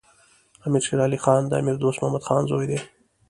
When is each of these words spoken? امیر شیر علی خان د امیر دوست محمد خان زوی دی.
امیر 0.65 0.81
شیر 0.87 0.99
علی 1.05 1.19
خان 1.23 1.41
د 1.47 1.53
امیر 1.59 1.75
دوست 1.81 1.99
محمد 2.01 2.23
خان 2.27 2.41
زوی 2.49 2.67
دی. 2.69 2.79